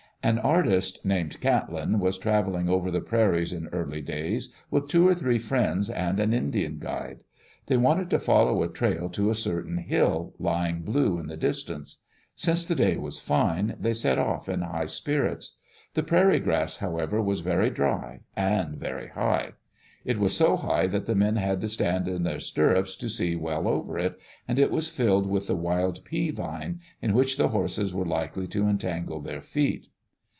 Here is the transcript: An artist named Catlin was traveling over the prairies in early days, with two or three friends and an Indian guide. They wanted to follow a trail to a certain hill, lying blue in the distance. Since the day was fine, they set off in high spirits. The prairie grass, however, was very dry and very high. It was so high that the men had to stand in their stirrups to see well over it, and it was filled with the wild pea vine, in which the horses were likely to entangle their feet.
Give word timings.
An 0.23 0.37
artist 0.37 1.03
named 1.03 1.41
Catlin 1.41 1.97
was 1.97 2.19
traveling 2.19 2.69
over 2.69 2.91
the 2.91 3.01
prairies 3.01 3.51
in 3.51 3.65
early 3.69 4.01
days, 4.03 4.53
with 4.69 4.87
two 4.87 5.07
or 5.07 5.15
three 5.15 5.39
friends 5.39 5.89
and 5.89 6.19
an 6.19 6.31
Indian 6.31 6.77
guide. 6.77 7.21
They 7.65 7.75
wanted 7.75 8.11
to 8.11 8.19
follow 8.19 8.61
a 8.61 8.71
trail 8.71 9.09
to 9.09 9.31
a 9.31 9.35
certain 9.35 9.77
hill, 9.79 10.35
lying 10.37 10.83
blue 10.83 11.17
in 11.17 11.25
the 11.25 11.35
distance. 11.37 12.01
Since 12.35 12.65
the 12.65 12.75
day 12.75 12.97
was 12.97 13.19
fine, 13.19 13.75
they 13.79 13.95
set 13.95 14.19
off 14.19 14.47
in 14.47 14.61
high 14.61 14.85
spirits. 14.85 15.55
The 15.95 16.03
prairie 16.03 16.39
grass, 16.39 16.77
however, 16.77 17.19
was 17.19 17.39
very 17.39 17.71
dry 17.71 18.19
and 18.37 18.77
very 18.77 19.07
high. 19.07 19.53
It 20.05 20.19
was 20.19 20.37
so 20.37 20.55
high 20.55 20.85
that 20.85 21.07
the 21.07 21.15
men 21.15 21.37
had 21.37 21.61
to 21.61 21.67
stand 21.67 22.07
in 22.07 22.21
their 22.21 22.39
stirrups 22.39 22.95
to 22.97 23.09
see 23.09 23.35
well 23.35 23.67
over 23.67 23.97
it, 23.97 24.19
and 24.47 24.59
it 24.59 24.69
was 24.69 24.87
filled 24.87 25.25
with 25.27 25.47
the 25.47 25.55
wild 25.57 26.05
pea 26.05 26.29
vine, 26.29 26.79
in 27.01 27.15
which 27.15 27.37
the 27.37 27.47
horses 27.47 27.91
were 27.91 28.05
likely 28.05 28.45
to 28.49 28.67
entangle 28.67 29.19
their 29.19 29.41
feet. 29.41 29.87